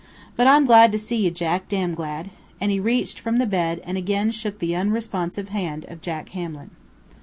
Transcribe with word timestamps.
"But 0.35 0.47
I'm 0.47 0.65
glad 0.65 0.91
to 0.93 0.97
see 0.97 1.17
you, 1.17 1.29
Jack, 1.29 1.69
damn 1.69 1.93
glad," 1.93 2.31
and 2.59 2.71
he 2.71 2.79
reached 2.79 3.19
from 3.19 3.37
the 3.37 3.45
bed, 3.45 3.81
and 3.83 3.99
again 3.99 4.31
shook 4.31 4.57
the 4.57 4.75
unresponsive 4.75 5.49
hand 5.49 5.85
of 5.89 6.01
Jack 6.01 6.29
Hamlin. 6.29 6.71